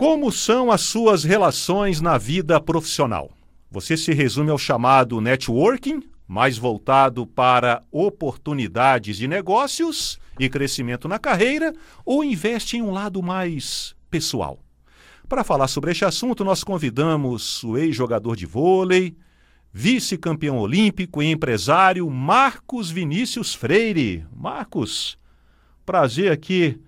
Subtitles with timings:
[0.00, 3.30] Como são as suas relações na vida profissional?
[3.70, 11.18] Você se resume ao chamado networking, mais voltado para oportunidades de negócios e crescimento na
[11.18, 14.58] carreira, ou investe em um lado mais pessoal?
[15.28, 19.14] Para falar sobre este assunto, nós convidamos o ex-jogador de vôlei,
[19.70, 24.24] vice-campeão olímpico e empresário Marcos Vinícius Freire.
[24.34, 25.18] Marcos,
[25.84, 26.80] prazer aqui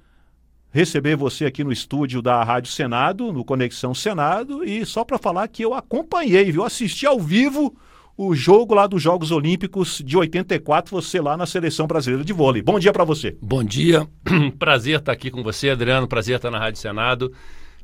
[0.73, 5.47] receber você aqui no estúdio da Rádio Senado, no Conexão Senado, e só para falar
[5.49, 6.65] que eu acompanhei, viu?
[6.65, 7.77] Assisti ao vivo
[8.17, 12.63] o jogo lá dos Jogos Olímpicos de 84, você lá na seleção brasileira de vôlei.
[12.63, 13.37] Bom dia para você.
[13.41, 14.09] Bom dia,
[14.59, 17.33] prazer estar aqui com você, Adriano, prazer estar na Rádio Senado.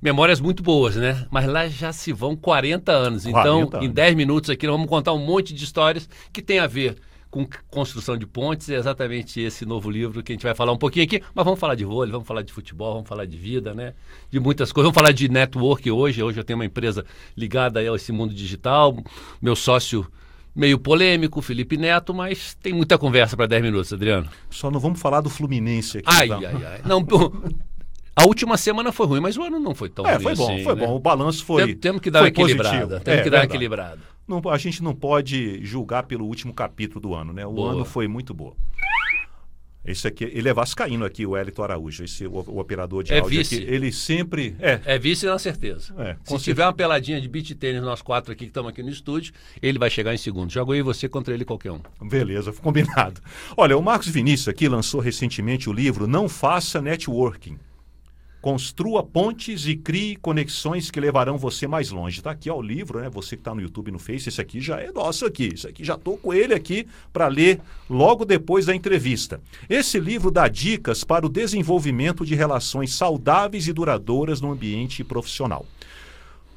[0.00, 1.26] Memórias muito boas, né?
[1.30, 3.24] Mas lá já se vão 40 anos.
[3.24, 3.88] 40 então, anos.
[3.88, 6.96] em 10 minutos aqui, nós vamos contar um monte de histórias que tem a ver
[7.30, 8.68] com construção de pontes.
[8.70, 11.22] É exatamente esse novo livro que a gente vai falar um pouquinho aqui.
[11.34, 13.94] Mas vamos falar de vôlei, vamos falar de futebol, vamos falar de vida, né?
[14.30, 14.86] De muitas coisas.
[14.86, 16.22] Vamos falar de network hoje.
[16.22, 17.04] Hoje eu tenho uma empresa
[17.36, 18.96] ligada a esse mundo digital.
[19.40, 20.06] Meu sócio
[20.54, 24.28] meio polêmico, Felipe Neto, mas tem muita conversa para 10 minutos, Adriano.
[24.50, 26.08] Só não vamos falar do Fluminense aqui.
[26.08, 26.40] Ai, então.
[26.42, 26.80] ai, ai.
[26.84, 27.06] Não,
[28.18, 30.22] a última semana foi ruim, mas o ano não foi tão é, ruim.
[30.24, 30.86] Foi bom, assim, foi né?
[30.86, 30.96] bom.
[30.96, 31.66] O balanço foi.
[31.66, 32.98] Tem, temos que dar uma equilibrada.
[32.98, 34.00] Temos é, que dar uma equilibrada.
[34.28, 37.46] Não, a gente não pode julgar pelo último capítulo do ano, né?
[37.46, 37.72] O Boa.
[37.72, 38.54] ano foi muito bom.
[39.84, 43.20] Esse aqui, ele é vascaíno aqui, o Elito Araújo, esse o, o operador de É
[43.20, 43.54] áudio vice.
[43.54, 43.64] aqui.
[43.64, 44.54] Ele sempre.
[44.60, 45.94] É, É vice na certeza.
[45.96, 48.82] É, Se com tiver uma peladinha de beat tênis, nós quatro aqui que estamos aqui
[48.82, 50.50] no estúdio, ele vai chegar em segundo.
[50.52, 51.80] Jogo e você contra ele qualquer um.
[52.02, 53.22] Beleza, combinado.
[53.56, 57.56] Olha, o Marcos Vinícius aqui lançou recentemente o livro Não Faça Networking.
[58.40, 62.18] Construa pontes e crie conexões que levarão você mais longe.
[62.18, 63.10] Está aqui ó, o livro, né?
[63.10, 65.50] Você que está no YouTube no Face, esse aqui já é nosso aqui.
[65.54, 69.40] Esse aqui já estou com ele aqui para ler logo depois da entrevista.
[69.68, 75.66] Esse livro dá dicas para o desenvolvimento de relações saudáveis e duradouras no ambiente profissional.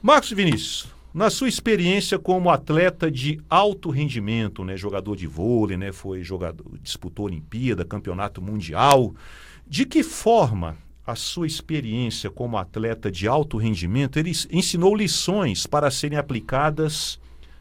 [0.04, 5.92] Marcos Vinícius, na sua experiência como atleta de alto rendimento, né, jogador de vôlei, né,
[5.92, 9.14] foi jogador, disputou Olimpíada, campeonato mundial,
[9.68, 15.90] de que forma a sua experiência como atleta de alto rendimento ele ensinou lições para
[15.90, 17.20] serem aplicadas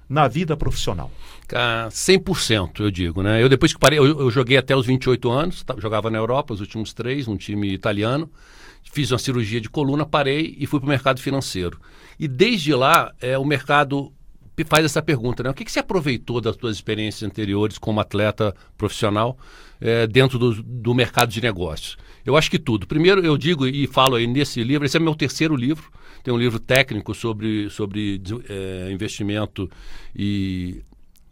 [0.09, 1.11] na vida profissional?
[1.47, 3.43] Cara, 100% eu digo, né?
[3.43, 6.61] Eu depois que parei, eu, eu joguei até os 28 anos, jogava na Europa os
[6.61, 8.31] últimos três, um time italiano.
[8.83, 11.81] Fiz uma cirurgia de coluna, parei e fui para o mercado financeiro.
[12.19, 14.12] E desde lá, é, o mercado
[14.65, 15.50] faz essa pergunta, né?
[15.50, 19.38] O que, que você aproveitou das suas experiências anteriores como atleta profissional
[19.81, 21.97] é, dentro do, do mercado de negócios?
[22.25, 22.87] Eu acho que tudo.
[22.87, 25.91] Primeiro, eu digo e falo aí nesse livro, esse é meu terceiro livro,
[26.22, 29.71] tem um livro técnico sobre, sobre é, investimento
[30.15, 30.82] e,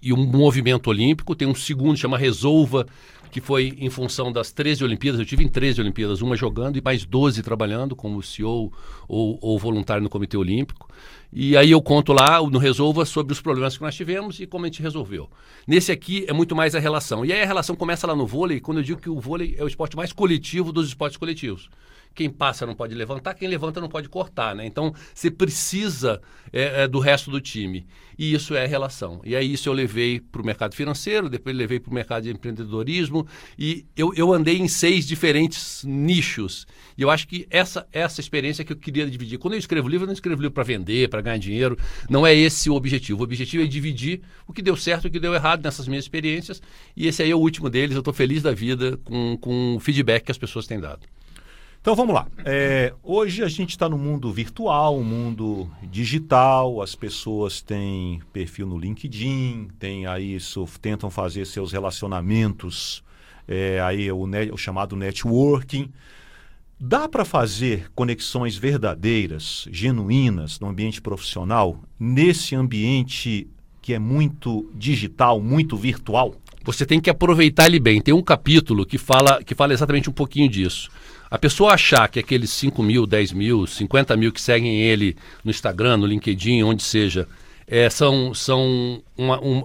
[0.03, 2.87] e um movimento olímpico, tem um segundo, chama Resolva,
[3.31, 6.81] que foi em função das 13 Olimpíadas, eu tive em 13 Olimpíadas, uma jogando e
[6.81, 8.73] mais 12 trabalhando como CEO
[9.07, 10.89] ou, ou voluntário no Comitê Olímpico.
[11.33, 14.65] E aí eu conto lá no Resolva sobre os problemas que nós tivemos e como
[14.65, 15.29] a gente resolveu.
[15.67, 17.25] Nesse aqui é muito mais a relação.
[17.25, 19.63] E aí a relação começa lá no vôlei, quando eu digo que o vôlei é
[19.63, 21.69] o esporte mais coletivo dos esportes coletivos.
[22.15, 24.67] Quem passa não pode levantar, quem levanta não pode cortar, né?
[24.67, 26.21] Então você precisa
[26.53, 27.87] é, é, do resto do time.
[28.19, 29.21] E isso é relação.
[29.25, 32.31] E aí isso eu levei para o mercado financeiro, depois levei para o mercado de
[32.31, 33.27] empreendedorismo
[33.57, 36.67] e eu, eu andei em seis diferentes nichos.
[36.97, 39.39] E eu acho que essa essa experiência que eu queria dividir.
[39.39, 41.79] Quando eu escrevo livro, eu não escrevo livro para vender, para ganhar dinheiro.
[42.11, 43.21] Não é esse o objetivo.
[43.21, 46.05] O objetivo é dividir o que deu certo e o que deu errado nessas minhas
[46.05, 46.61] experiências.
[46.97, 47.95] E esse aí é o último deles.
[47.95, 51.07] Eu estou feliz da vida com, com o feedback que as pessoas têm dado.
[51.81, 52.27] Então vamos lá.
[52.45, 58.67] É, hoje a gente está no mundo virtual, um mundo digital, as pessoas têm perfil
[58.67, 63.03] no LinkedIn, tem aí isso, tentam fazer seus relacionamentos,
[63.47, 65.91] é, aí o, net- o chamado networking.
[66.81, 73.49] Dá para fazer conexões verdadeiras, genuínas no ambiente profissional, nesse ambiente
[73.81, 76.35] que é muito digital, muito virtual?
[76.65, 78.01] Você tem que aproveitar ele bem.
[78.01, 80.91] Tem um capítulo que fala, que fala exatamente um pouquinho disso.
[81.31, 85.51] A pessoa achar que aqueles 5 mil, 10 mil, 50 mil que seguem ele no
[85.51, 87.29] Instagram, no LinkedIn, onde seja,
[87.67, 89.65] é, são, são uma, um-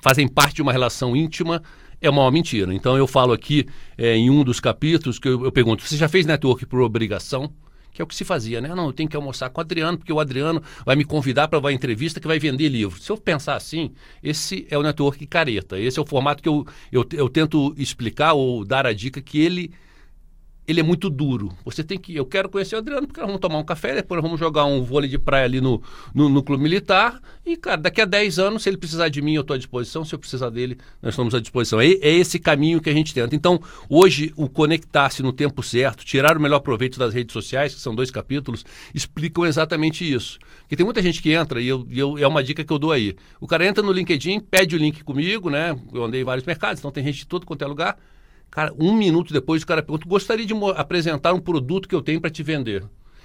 [0.00, 1.62] fazem parte de uma relação íntima,
[2.00, 2.74] é uma mentira.
[2.74, 3.66] Então eu falo aqui
[3.96, 7.52] é, em um dos capítulos que eu, eu pergunto: você já fez network por obrigação?
[7.94, 8.74] Que é o que se fazia, né?
[8.74, 11.58] Não, eu tenho que almoçar com o Adriano, porque o Adriano vai me convidar para
[11.58, 12.98] uma entrevista que vai vender livro.
[12.98, 13.92] Se eu pensar assim,
[14.22, 15.78] esse é o network careta.
[15.78, 19.38] Esse é o formato que eu, eu, eu tento explicar ou dar a dica que
[19.38, 19.70] ele
[20.66, 21.50] ele é muito duro.
[21.64, 22.14] Você tem que.
[22.14, 24.64] Eu quero conhecer o Adriano, porque nós vamos tomar um café, depois nós vamos jogar
[24.64, 25.82] um vôlei de praia ali no,
[26.14, 27.20] no, no Clube Militar.
[27.44, 30.04] E, cara, daqui a 10 anos, se ele precisar de mim, eu estou à disposição.
[30.04, 31.80] Se eu precisar dele, nós estamos à disposição.
[31.80, 33.34] É, é esse caminho que a gente tenta.
[33.34, 37.80] Então, hoje, o conectar-se no tempo certo, tirar o melhor proveito das redes sociais, que
[37.80, 40.38] são dois capítulos, explicam exatamente isso.
[40.60, 42.92] Porque tem muita gente que entra, e, eu, eu, é uma dica que eu dou
[42.92, 43.16] aí.
[43.40, 45.76] O cara entra no LinkedIn, pede o link comigo, né?
[45.92, 47.98] Eu andei em vários mercados, então tem gente de tudo quanto é lugar
[48.52, 52.20] Cara, um minuto depois o cara pergunta: gostaria de apresentar um produto que eu tenho
[52.20, 52.84] para te vender.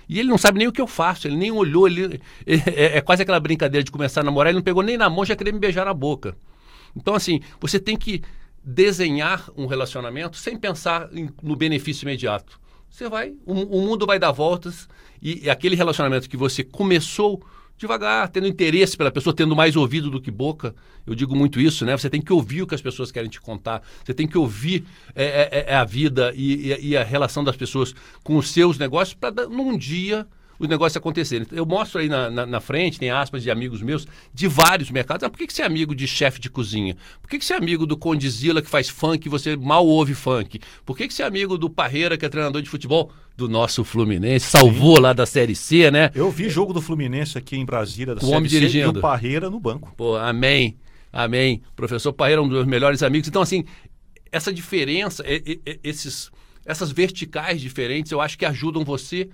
[0.10, 2.98] E ele não sabe nem o que eu faço, ele nem olhou, ele, é, é,
[2.98, 5.36] é, quase aquela brincadeira de começar a namorar, ele não pegou nem na mão, já
[5.36, 6.36] queria me beijar na boca.
[6.96, 8.24] Então, assim, você tem que
[8.64, 12.58] desenhar um relacionamento sem pensar em, no benefício imediato.
[12.90, 14.88] Você vai, o, o mundo vai dar voltas
[15.22, 17.44] e, e aquele relacionamento que você começou
[17.78, 20.74] devagar, tendo interesse pela pessoa, tendo mais ouvido do que boca.
[21.06, 21.96] Eu digo muito isso, né?
[21.96, 23.82] Você tem que ouvir o que as pessoas querem te contar.
[24.04, 24.84] Você tem que ouvir
[25.16, 27.94] é, é, é a vida e, e, e, a relação das pessoas
[28.24, 30.28] com os seus negócios para, num dia,
[30.59, 31.48] os negócios acontecerem.
[31.51, 35.24] Eu mostro aí na, na, na, frente, tem aspas de amigos meus de vários mercados.
[35.24, 36.95] Ah, por que, que você é amigo de chefe de cozinha?
[37.21, 40.13] Por que, que você é amigo do Condizila que faz funk e você mal ouve
[40.13, 40.59] funk?
[40.86, 43.12] Por que, que você é amigo do Parreira que é treinador de futebol?
[43.36, 45.01] Do nosso Fluminense, salvou Sim.
[45.04, 46.09] lá da Série C, né?
[46.15, 48.95] Eu vi jogo do Fluminense aqui em Brasília, da o Série homem C dirigindo.
[48.95, 49.94] e o Parreira no banco.
[49.95, 50.75] Pô, amém,
[51.13, 51.62] amém.
[51.75, 53.27] professor Parreira é um dos meus melhores amigos.
[53.27, 53.63] Então, assim,
[54.31, 55.24] essa diferença,
[55.83, 56.31] esses,
[56.65, 59.30] essas verticais diferentes, eu acho que ajudam você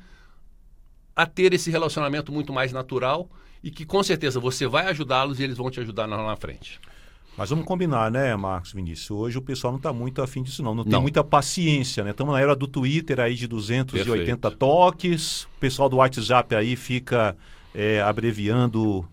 [1.16, 3.30] a ter esse relacionamento muito mais natural
[3.64, 6.80] e que com certeza você vai ajudá-los e eles vão te ajudar lá na frente.
[7.36, 9.10] Mas vamos combinar, né, Marcos Vinícius?
[9.10, 10.76] Hoje o pessoal não está muito afim disso, não.
[10.76, 10.92] Não, não.
[10.92, 12.12] tem muita paciência, né?
[12.12, 14.58] Estamos na era do Twitter aí de 280 Perfeito.
[14.58, 15.44] toques.
[15.46, 17.36] O pessoal do WhatsApp aí fica
[17.74, 19.04] é, abreviando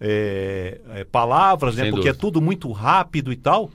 [0.00, 1.84] é, é, palavras, né?
[1.84, 2.26] Sem Porque é dúvida.
[2.26, 3.70] é tudo muito rápido e tal.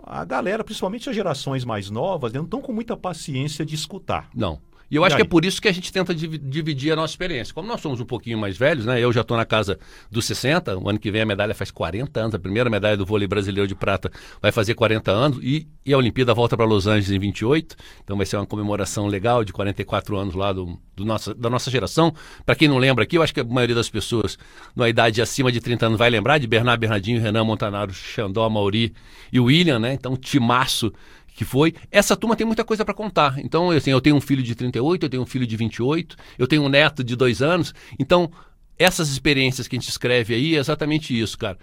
[0.00, 4.28] A galera, principalmente as gerações mais novas, né, não estão com muita paciência de escutar.
[4.34, 4.60] Não.
[4.90, 7.54] E eu acho que é por isso que a gente tenta dividir a nossa experiência.
[7.54, 9.00] Como nós somos um pouquinho mais velhos, né?
[9.00, 9.78] Eu já estou na casa
[10.10, 13.04] dos 60, o ano que vem a medalha faz 40 anos, a primeira medalha do
[13.04, 14.10] vôlei brasileiro de prata
[14.40, 18.16] vai fazer 40 anos e, e a Olimpíada volta para Los Angeles em 28, então
[18.16, 22.14] vai ser uma comemoração legal de 44 anos lá do, do nossa, da nossa geração.
[22.44, 24.38] Para quem não lembra aqui, eu acho que a maioria das pessoas
[24.74, 28.94] na idade acima de 30 anos vai lembrar de Bernardo Bernardinho, Renan Montanaro, Xandó, Mauri
[29.32, 29.94] e William, né?
[29.94, 30.92] Então, timaço
[31.34, 31.74] que foi.
[31.90, 33.38] Essa turma tem muita coisa para contar.
[33.40, 36.46] Então, assim, eu tenho um filho de 38, eu tenho um filho de 28, eu
[36.46, 37.74] tenho um neto de dois anos.
[37.98, 38.30] Então,
[38.78, 41.58] essas experiências que a gente escreve aí é exatamente isso, cara.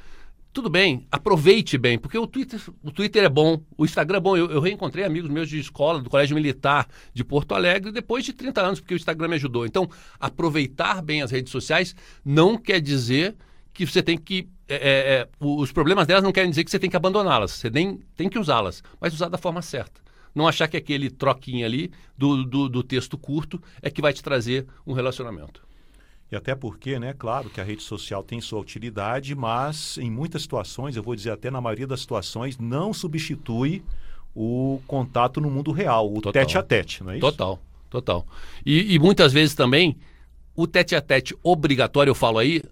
[0.53, 4.35] Tudo bem, aproveite bem, porque o Twitter, o Twitter é bom, o Instagram é bom.
[4.35, 8.33] Eu, eu reencontrei amigos meus de escola, do Colégio Militar de Porto Alegre, depois de
[8.33, 9.65] 30 anos, porque o Instagram me ajudou.
[9.65, 9.89] Então,
[10.19, 11.95] aproveitar bem as redes sociais
[12.25, 13.38] não quer dizer
[13.73, 14.47] que você tem que.
[14.68, 17.51] É, é, é os problemas delas não querem dizer que você tem que abandoná-las.
[17.51, 20.01] Você nem tem que usá-las, mas usar da forma certa.
[20.33, 24.23] Não achar que aquele troquinho ali do, do, do texto curto é que vai te
[24.23, 25.62] trazer um relacionamento.
[26.31, 30.41] E até porque, né, claro que a rede social tem sua utilidade, mas em muitas
[30.41, 33.83] situações, eu vou dizer até na maioria das situações, não substitui
[34.33, 36.31] o contato no mundo real, o total.
[36.31, 37.21] tete a tete, não é isso?
[37.21, 37.59] Total,
[37.89, 38.25] total.
[38.65, 39.97] E, e muitas vezes também
[40.56, 42.63] o tete a tete obrigatório, eu falo aí,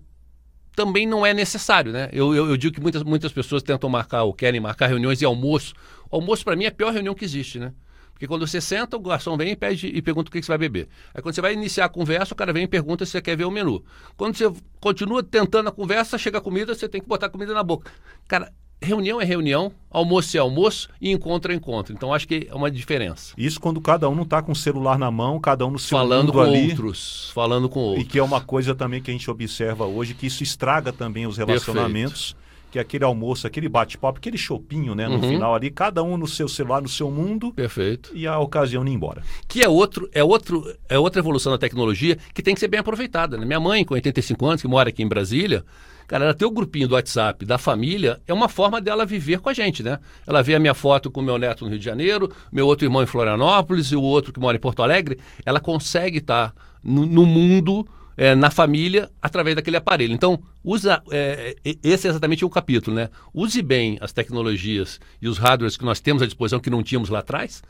[0.79, 2.07] também não é necessário, né?
[2.13, 5.25] Eu, eu, eu, digo que muitas, muitas pessoas tentam marcar ou querem marcar reuniões e
[5.25, 5.73] almoço.
[6.09, 7.73] O almoço, para mim, é a pior reunião que existe, né?
[8.13, 10.57] Porque quando você senta, o garçom vem e pede e pergunta o que você vai
[10.57, 10.87] beber.
[11.13, 13.35] Aí quando você vai iniciar a conversa, o cara vem e pergunta se você quer
[13.35, 13.83] ver o menu.
[14.15, 14.49] Quando você
[14.79, 17.91] continua tentando a conversa, chega a comida, você tem que botar a comida na boca.
[18.25, 21.93] Cara, reunião é reunião, almoço é almoço e encontro é encontro.
[21.93, 23.33] Então acho que é uma diferença.
[23.37, 25.97] Isso quando cada um não está com o celular na mão, cada um no seu
[25.97, 26.69] falando com ali.
[26.69, 28.05] outros, falando com outros.
[28.05, 31.27] E que é uma coisa também que a gente observa hoje que isso estraga também
[31.27, 32.33] os relacionamentos.
[32.33, 32.49] Perfeito.
[32.71, 35.07] Que é aquele almoço, aquele bate-papo, aquele chopinho, né?
[35.07, 35.21] No uhum.
[35.21, 37.51] final ali, cada um no seu celular, no seu mundo.
[37.51, 38.11] Perfeito.
[38.13, 39.23] E a ocasião ir embora.
[39.47, 42.79] Que é outro, é outro, é outra evolução da tecnologia que tem que ser bem
[42.79, 43.39] aproveitada.
[43.39, 43.43] Né?
[43.43, 45.65] Minha mãe, com 85 anos, que mora aqui em Brasília,
[46.09, 49.47] Cara, ela ter o grupinho do WhatsApp da família é uma forma dela viver com
[49.47, 49.99] a gente, né?
[50.25, 53.03] Ela vê a minha foto com meu neto no Rio de Janeiro, meu outro irmão
[53.03, 55.19] em Florianópolis e o outro que mora em Porto Alegre.
[55.45, 56.51] Ela consegue estar
[56.83, 57.87] no, no mundo,
[58.17, 60.11] é, na família, através daquele aparelho.
[60.11, 63.11] Então, usa é, esse é exatamente o capítulo, né?
[63.31, 67.09] Use bem as tecnologias e os hardwares que nós temos à disposição que não tínhamos
[67.09, 67.61] lá atrás,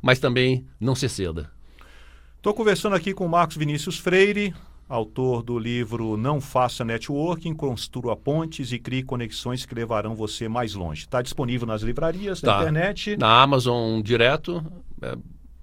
[0.00, 1.50] mas também não se ceda.
[2.36, 4.54] Estou conversando aqui com o Marcos Vinícius Freire,
[4.88, 10.74] autor do livro Não Faça Networking, Construa Pontes e Crie Conexões que levarão você mais
[10.74, 11.02] longe.
[11.02, 12.54] Está disponível nas livrarias, tá.
[12.54, 13.16] na internet.
[13.18, 14.64] Na Amazon direto.
[15.02, 15.16] É,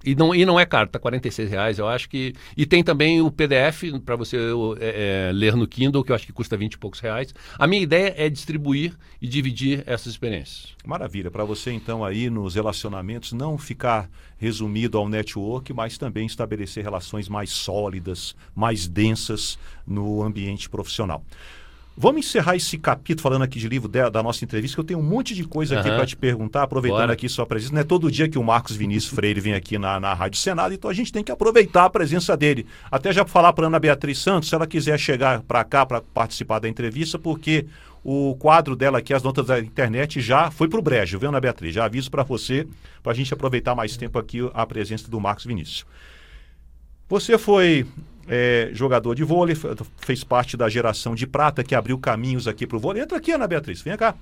[0.06, 2.32] E não, e não é caro, tá 46 reais, eu acho que.
[2.56, 4.36] E tem também o PDF para você
[4.78, 7.34] é, é, ler no Kindle, que eu acho que custa 20 e poucos reais.
[7.58, 10.76] A minha ideia é distribuir e dividir essas experiências.
[10.86, 11.28] Maravilha.
[11.28, 14.08] Para você, então, aí nos relacionamentos, não ficar
[14.38, 21.24] resumido ao network, mas também estabelecer relações mais sólidas, mais densas no ambiente profissional.
[21.98, 25.00] Vamos encerrar esse capítulo falando aqui de livro da, da nossa entrevista, que eu tenho
[25.00, 27.12] um monte de coisa aqui para te perguntar, aproveitando Bora.
[27.14, 27.72] aqui sua presença.
[27.72, 30.74] Não é todo dia que o Marcos Vinícius Freire vem aqui na, na Rádio Senado,
[30.74, 32.66] então a gente tem que aproveitar a presença dele.
[32.90, 36.58] Até já falar para Ana Beatriz Santos, se ela quiser chegar para cá para participar
[36.58, 37.64] da entrevista, porque
[38.04, 41.40] o quadro dela aqui, as notas da internet, já foi para o brejo, viu, Ana
[41.40, 41.74] Beatriz?
[41.74, 42.68] Já aviso para você,
[43.02, 45.86] para a gente aproveitar mais tempo aqui a presença do Marcos Vinícius.
[47.08, 47.86] Você foi
[48.28, 49.56] é, jogador de vôlei,
[49.98, 53.02] fez parte da geração de prata que abriu caminhos aqui para o vôlei.
[53.02, 54.14] Entra aqui, Ana Beatriz, vem cá.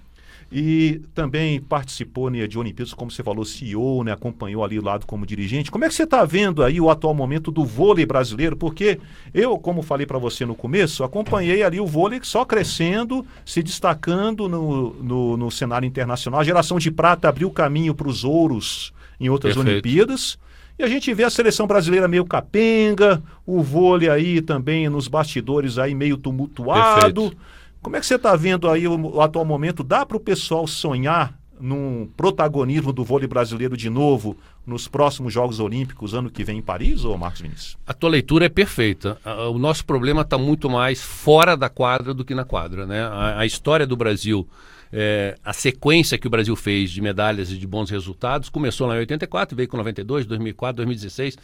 [0.52, 5.06] E também participou né, de Olimpíadas, como você falou, CEO, né, acompanhou ali o lado
[5.06, 5.70] como dirigente.
[5.70, 8.56] Como é que você está vendo aí o atual momento do vôlei brasileiro?
[8.56, 9.00] Porque
[9.32, 14.48] eu, como falei para você no começo, acompanhei ali o vôlei só crescendo, se destacando
[14.48, 16.40] no, no, no cenário internacional.
[16.40, 19.72] A geração de prata abriu caminho para os ouros em outras Perfeito.
[19.74, 20.38] Olimpíadas.
[20.78, 25.78] E a gente vê a seleção brasileira meio capenga, o vôlei aí também nos bastidores
[25.78, 27.22] aí meio tumultuado.
[27.22, 27.36] Perfeito.
[27.80, 29.84] Como é que você está vendo aí o, o, atual momento?
[29.84, 35.60] Dá para o pessoal sonhar num protagonismo do vôlei brasileiro de novo nos próximos Jogos
[35.60, 37.76] Olímpicos, ano que vem em Paris, ou Marcos Vinícius?
[37.86, 39.18] A tua leitura é perfeita.
[39.52, 42.86] O nosso problema está muito mais fora da quadra do que na quadra.
[42.86, 43.02] Né?
[43.02, 44.48] A, a história do Brasil
[44.96, 48.94] é, a sequência que o Brasil fez de medalhas e de bons resultados começou lá
[48.94, 51.36] em 84, veio com 92, 2004, 2016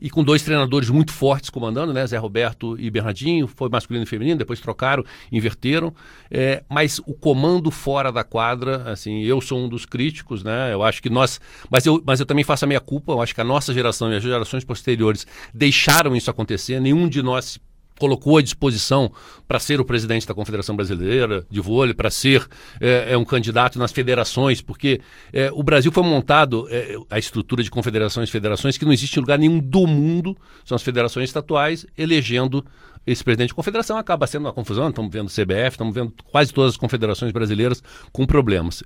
[0.00, 4.08] e com dois treinadores muito fortes comandando, né, Zé Roberto e Bernardinho, foi masculino e
[4.08, 5.94] feminino, depois trocaram, inverteram,
[6.28, 10.82] é, mas o comando fora da quadra, assim, eu sou um dos críticos, né, eu
[10.82, 13.40] acho que nós, mas eu, mas eu também faço a minha culpa, eu acho que
[13.40, 17.56] a nossa geração e as gerações posteriores deixaram isso acontecer, nenhum de nós
[17.98, 19.10] colocou à disposição
[19.46, 22.46] para ser o presidente da Confederação Brasileira de Vôlei, para ser
[22.80, 25.00] é, é, um candidato nas federações, porque
[25.32, 29.16] é, o Brasil foi montado, é, a estrutura de confederações e federações, que não existe
[29.16, 32.64] em lugar nenhum do mundo, são as federações estatuais, elegendo
[33.06, 36.72] esse presidente de confederação, acaba sendo uma confusão, estamos vendo CBF, estamos vendo quase todas
[36.72, 37.82] as confederações brasileiras
[38.12, 38.82] com problemas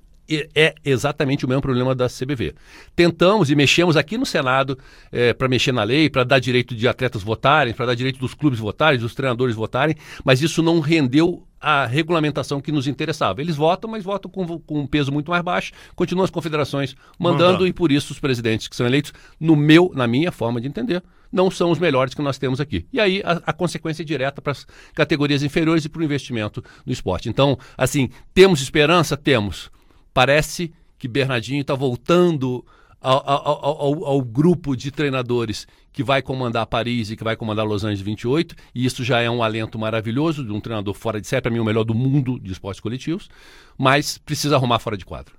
[0.55, 2.55] é exatamente o mesmo problema da CBV.
[2.95, 4.79] Tentamos e mexemos aqui no Senado
[5.11, 8.35] é, para mexer na lei, para dar direito de atletas votarem, para dar direito dos
[8.35, 13.41] clubes votarem, dos treinadores votarem, mas isso não rendeu a regulamentação que nos interessava.
[13.41, 17.67] Eles votam, mas votam com, com um peso muito mais baixo, continuam as confederações mandando
[17.67, 21.03] e por isso os presidentes que são eleitos, no meu, na minha forma de entender,
[21.33, 22.87] não são os melhores que nós temos aqui.
[22.93, 26.63] E aí a, a consequência é direta para as categorias inferiores e para o investimento
[26.85, 27.29] no esporte.
[27.29, 29.17] Então, assim, temos esperança?
[29.17, 29.71] Temos
[30.13, 32.65] parece que Bernardinho está voltando
[33.01, 37.65] ao, ao, ao, ao, grupo de treinadores que vai comandar Paris e que vai comandar
[37.65, 41.27] Los Angeles 28, e isso já é um alento maravilhoso de um treinador fora de
[41.27, 43.31] série, para mim o melhor do mundo de esportes coletivos,
[43.79, 45.35] mas precisa arrumar fora de quadro.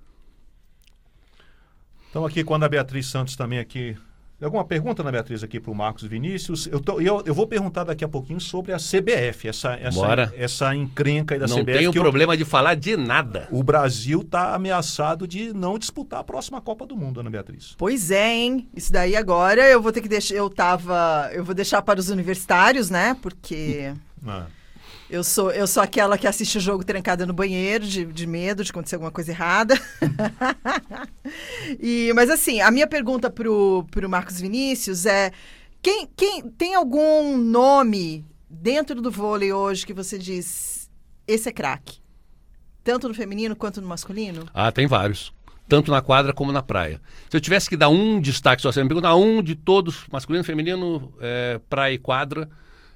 [2.09, 3.95] Então aqui quando a Beatriz Santos também aqui
[4.41, 6.65] Alguma pergunta, Ana Beatriz, aqui para o Marcos Vinícius?
[6.65, 10.75] Eu, tô, eu, eu, vou perguntar daqui a pouquinho sobre a CBF, essa, essa, essa
[10.75, 11.71] encrenca aí da não CBF.
[11.71, 13.47] Não tenho problema eu, de falar de nada.
[13.51, 17.75] O Brasil está ameaçado de não disputar a próxima Copa do Mundo, Ana Beatriz.
[17.77, 18.67] Pois é, hein?
[18.75, 20.33] Isso daí agora eu vou ter que deixar.
[20.33, 21.29] Eu tava.
[21.31, 23.15] Eu vou deixar para os universitários, né?
[23.21, 23.93] Porque.
[24.25, 24.45] Ah.
[25.11, 28.63] Eu sou, eu sou aquela que assiste o jogo trancada no banheiro, de, de medo
[28.63, 29.77] de acontecer alguma coisa errada.
[31.77, 35.33] e, mas assim, a minha pergunta pro, pro Marcos Vinícius é:
[35.81, 40.89] quem, quem tem algum nome dentro do vôlei hoje que você diz,
[41.27, 41.99] esse é craque?
[42.81, 44.45] Tanto no feminino quanto no masculino?
[44.53, 45.33] Ah, tem vários
[45.67, 46.99] tanto na quadra como na praia.
[47.29, 50.43] Se eu tivesse que dar um destaque, só você me perguntar um de todos, masculino,
[50.43, 52.49] feminino, é, praia e quadra,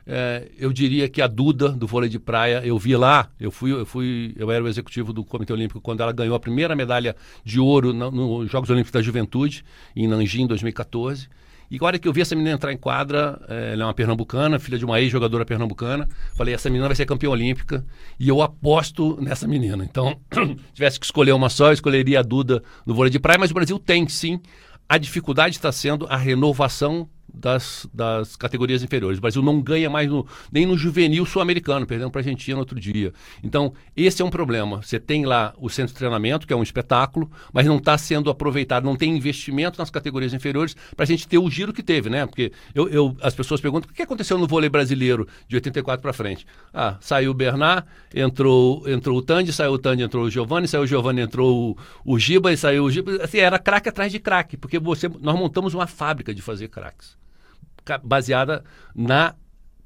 [0.07, 3.71] é, eu diria que a Duda do vôlei de praia, eu vi lá, eu fui,
[3.71, 7.15] eu fui, eu era o executivo do Comitê Olímpico quando ela ganhou a primeira medalha
[7.43, 11.27] de ouro nos no Jogos Olímpicos da Juventude em Nanjing em 2014.
[11.69, 14.59] E agora que eu vi essa menina entrar em quadra, é, ela é uma pernambucana,
[14.59, 16.07] filha de uma ex-jogadora pernambucana.
[16.35, 17.83] Falei, essa menina vai ser campeã olímpica
[18.19, 19.83] e eu aposto nessa menina.
[19.83, 20.19] Então,
[20.73, 23.55] tivesse que escolher uma só, eu escolheria a Duda no vôlei de praia, mas o
[23.55, 24.39] Brasil tem sim.
[24.87, 29.17] A dificuldade está sendo a renovação das, das categorias inferiores.
[29.17, 32.79] O Brasil não ganha mais no, nem no juvenil sul-americano, perdendo para a Argentina outro
[32.79, 33.13] dia.
[33.43, 34.81] Então, esse é um problema.
[34.81, 38.29] Você tem lá o centro de treinamento, que é um espetáculo, mas não está sendo
[38.29, 42.09] aproveitado, não tem investimento nas categorias inferiores para a gente ter o giro que teve,
[42.09, 42.25] né?
[42.25, 46.13] Porque eu, eu, as pessoas perguntam o que aconteceu no vôlei brasileiro de 84 para
[46.13, 46.45] frente.
[46.73, 50.83] Ah, saiu o Bernard, entrou, entrou o Tandy, saiu o Tandy, entrou o Giovanni, saiu
[50.83, 53.23] o Giovanni, entrou o, o Giba e saiu o Giba.
[53.23, 57.17] Assim, era craque atrás de craque, porque você, nós montamos uma fábrica de fazer craques,
[58.03, 58.63] baseada
[58.95, 59.35] na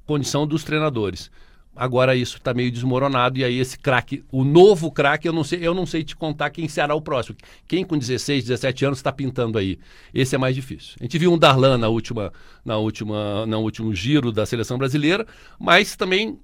[0.06, 1.30] condição dos treinadores.
[1.76, 5.66] Agora isso está meio desmoronado e aí esse craque, o novo craque, eu não sei,
[5.66, 7.38] eu não sei te contar quem será o próximo.
[7.68, 9.80] Quem com 16, 17 anos está pintando aí?
[10.14, 10.96] Esse é mais difícil.
[11.00, 12.34] A gente viu um Darlan na última,
[12.66, 15.26] na última, no último giro da seleção brasileira,
[15.58, 16.38] mas também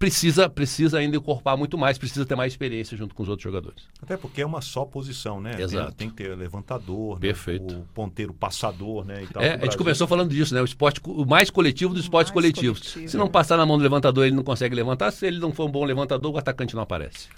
[0.00, 3.84] precisa, precisa ainda incorporar muito mais, precisa ter mais experiência junto com os outros jogadores.
[4.02, 5.60] Até porque é uma só posição, né?
[5.60, 5.92] Exato.
[5.92, 7.74] Tem, tem que ter levantador, Perfeito.
[7.74, 7.80] Né?
[7.80, 9.26] o ponteiro passador, né?
[9.30, 10.62] Tal, é, a gente começou falando disso, né?
[10.62, 12.80] O esporte, o mais coletivo dos esportes coletivos.
[12.80, 15.10] Coletivo, Se não passar na mão do levantador, ele não consegue levantar.
[15.10, 17.28] Se ele não for um bom levantador, o atacante não aparece.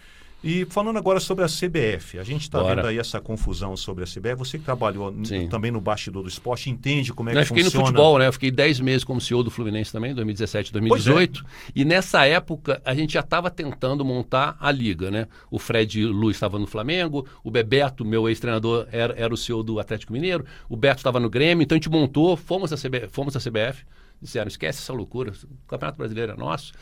[0.43, 4.07] E falando agora sobre a CBF, a gente está vendo aí essa confusão sobre a
[4.07, 4.35] CBF.
[4.35, 5.15] Você que trabalhou
[5.49, 7.67] também no bastidor do esporte, entende como é Não, que funciona?
[7.67, 8.27] Eu fiquei no futebol, né?
[8.27, 11.41] Eu fiquei 10 meses como CEO do Fluminense também, 2017, 2018.
[11.41, 11.73] É.
[11.77, 15.29] E nessa época a gente já estava tentando montar a liga, né?
[15.51, 19.79] O Fred Luiz estava no Flamengo, o Bebeto, meu ex-treinador, era, era o CEO do
[19.79, 23.37] Atlético Mineiro, o Beto estava no Grêmio, então a gente montou, fomos à CBF, fomos
[23.37, 23.85] à CBF
[24.23, 26.73] disseram, esquece essa loucura, o Campeonato Brasileiro é nosso.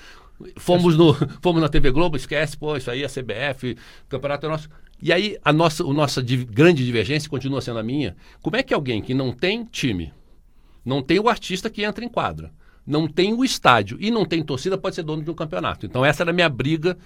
[0.56, 4.48] Fomos, no, fomos na TV Globo, esquece, pô, isso aí é CBF, o campeonato é
[4.48, 4.68] nosso.
[5.02, 8.16] E aí a nossa, a nossa grande divergência continua sendo a minha.
[8.42, 10.12] Como é que alguém que não tem time,
[10.84, 12.52] não tem o artista que entra em quadra,
[12.86, 15.86] não tem o estádio e não tem torcida pode ser dono de um campeonato?
[15.86, 16.98] Então essa era a minha briga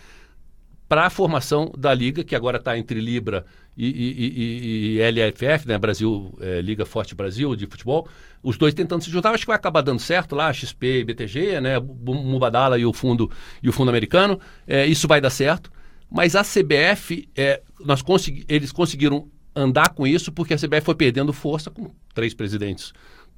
[0.88, 3.44] para a formação da liga, que agora está entre Libra
[3.76, 8.06] e, e, e, e, LFF, né, Brasil, é, Liga Forte Brasil de futebol,
[8.42, 11.60] os dois tentando se juntar, acho que vai acabar dando certo lá, XP e BTG,
[11.60, 13.30] né, Mubadala e o fundo
[13.62, 15.72] e o fundo americano, é, isso vai dar certo.
[16.10, 20.94] Mas a CBF, é, nós consegui, eles conseguiram andar com isso porque a CBF foi
[20.94, 22.92] perdendo força com três presidentes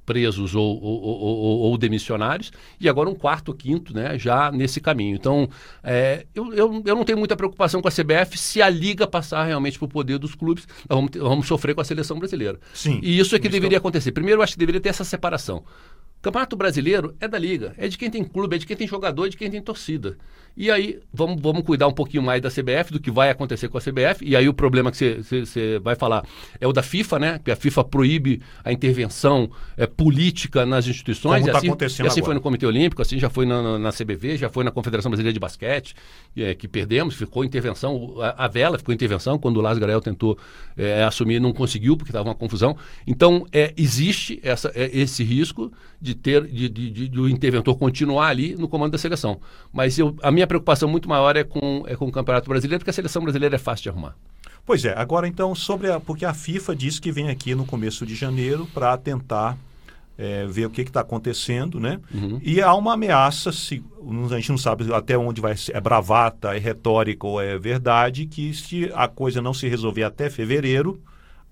[0.07, 2.49] presos ou, ou, ou, ou, demissionários,
[2.79, 5.17] e agora um quarto, quinto, né, já nesse caminho.
[5.17, 5.49] Então,
[5.83, 9.43] é, eu, eu, eu não tenho muita preocupação com a CBF se a Liga passar
[9.43, 12.57] realmente para o poder dos clubes, vamos, vamos, sofrer com a seleção brasileira.
[12.73, 13.01] Sim.
[13.03, 14.13] E isso é que deveria acontecer.
[14.13, 15.65] Primeiro, eu acho que deveria ter essa separação.
[16.21, 19.27] Campeonato Brasileiro é da Liga, é de quem tem clube, é de quem tem jogador,
[19.27, 20.17] é de quem tem torcida.
[20.57, 23.77] E aí, vamos, vamos cuidar um pouquinho mais da CBF, do que vai acontecer com
[23.77, 24.25] a CBF.
[24.25, 26.25] E aí, o problema que você vai falar
[26.59, 27.39] é o da FIFA, né?
[27.43, 31.41] Que a FIFA proíbe a intervenção é, política nas instituições.
[31.41, 32.25] Como e tá assim, acontecendo e assim agora.
[32.25, 35.31] foi no Comitê Olímpico, assim já foi na, na CBV, já foi na Confederação Brasileira
[35.31, 35.93] de Basquete,
[36.35, 38.15] é, que perdemos, ficou intervenção.
[38.19, 40.39] A, a, vela ficou intervenção quando o Lázaro Garel tentou
[40.75, 42.75] é, assumir, não conseguiu, porque estava uma confusão.
[43.05, 45.71] Então, é, existe essa, é, esse risco
[46.01, 49.39] de ter de, de, de, de o interventor continuar ali no comando da seleção.
[49.71, 52.79] Mas eu, a minha minha preocupação muito maior é com, é com o Campeonato Brasileiro,
[52.79, 54.15] porque a seleção brasileira é fácil de arrumar.
[54.65, 55.99] Pois é, agora então sobre a.
[55.99, 59.57] Porque a FIFA disse que vem aqui no começo de janeiro para tentar
[60.17, 61.99] é, ver o que está acontecendo, né?
[62.13, 62.39] Uhum.
[62.43, 63.83] E há uma ameaça, se,
[64.29, 68.25] a gente não sabe até onde vai ser, é bravata, é retórica ou é verdade,
[68.25, 70.99] que se a coisa não se resolver até fevereiro,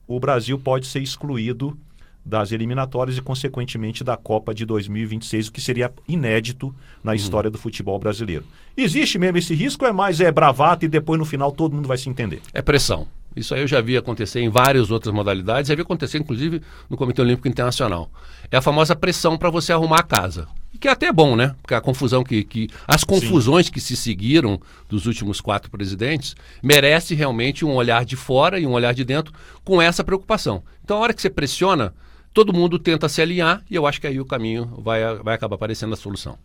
[0.07, 1.77] o Brasil pode ser excluído
[2.25, 7.15] das eliminatórias e, consequentemente, da Copa de 2026, o que seria inédito na uhum.
[7.15, 8.43] história do futebol brasileiro.
[8.75, 11.97] Existe mesmo esse risco, é mais é bravata e depois no final todo mundo vai
[11.97, 12.41] se entender?
[12.53, 13.07] É pressão.
[13.35, 16.95] Isso aí eu já vi acontecer em várias outras modalidades, já vi acontecer inclusive no
[16.95, 18.09] Comitê Olímpico Internacional.
[18.49, 20.47] É a famosa pressão para você arrumar a casa.
[20.79, 21.55] Que é até bom, né?
[21.61, 22.43] Porque a confusão que.
[22.43, 23.71] que as confusões Sim.
[23.71, 24.59] que se seguiram
[24.89, 29.33] dos últimos quatro presidentes merece realmente um olhar de fora e um olhar de dentro
[29.63, 30.63] com essa preocupação.
[30.83, 31.93] Então, a hora que você pressiona,
[32.35, 35.55] todo mundo tenta se alinhar e eu acho que aí o caminho vai, vai acabar
[35.55, 36.37] aparecendo a solução.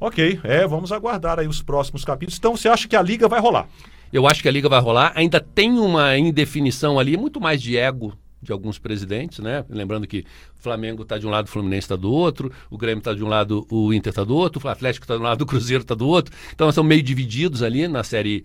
[0.00, 2.36] Ok, é, vamos aguardar aí os próximos capítulos.
[2.36, 3.68] Então, você acha que a liga vai rolar?
[4.12, 5.12] Eu acho que a liga vai rolar.
[5.14, 9.64] Ainda tem uma indefinição ali, muito mais de ego de alguns presidentes, né?
[9.68, 10.20] Lembrando que
[10.58, 13.22] o Flamengo está de um lado, o Fluminense está do outro, o Grêmio está de
[13.22, 15.82] um lado, o Inter está do outro, o Atlético está de um lado, o Cruzeiro
[15.82, 16.34] está do outro.
[16.52, 18.44] Então, nós estamos meio divididos ali na série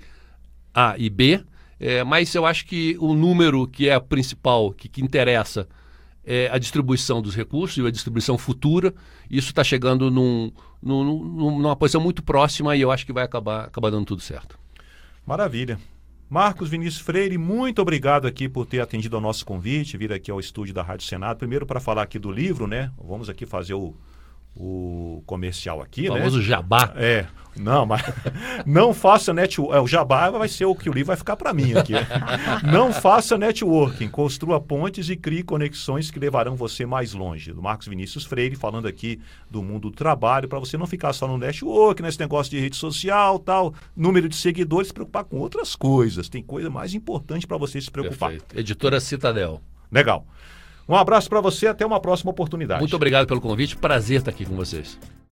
[0.71, 1.41] A e B.
[1.79, 5.67] É, mas eu acho que o número que é o principal, que, que interessa,
[6.25, 8.93] é, a distribuição dos recursos e a distribuição futura.
[9.29, 13.65] Isso está chegando num, num, numa posição muito próxima e eu acho que vai acabar,
[13.65, 14.57] acabar dando tudo certo.
[15.25, 15.79] Maravilha.
[16.27, 20.39] Marcos Vinícius Freire, muito obrigado aqui por ter atendido ao nosso convite, vir aqui ao
[20.39, 21.37] estúdio da Rádio Senado.
[21.37, 22.91] Primeiro para falar aqui do livro, né?
[22.97, 23.95] Vamos aqui fazer o,
[24.55, 26.19] o comercial aqui, o né?
[26.19, 26.93] famoso jabá.
[26.95, 27.25] É.
[27.57, 28.01] Não, mas
[28.65, 29.81] não faça networking.
[29.81, 31.93] O jabá vai ser o que o livro vai ficar para mim aqui.
[32.69, 34.09] não faça networking.
[34.09, 37.53] Construa pontes e crie conexões que levarão você mais longe.
[37.53, 41.27] Do Marcos Vinícius Freire, falando aqui do mundo do trabalho, para você não ficar só
[41.27, 45.75] no network, nesse negócio de rede social, tal, número de seguidores, se preocupar com outras
[45.75, 46.27] coisas.
[46.27, 48.31] Tem coisa mais importante para você se preocupar.
[48.31, 48.59] Perfeito.
[48.59, 49.61] Editora Citadel.
[49.91, 50.25] Legal.
[50.87, 52.79] Um abraço para você, até uma próxima oportunidade.
[52.79, 54.99] Muito obrigado pelo convite, prazer estar aqui com vocês.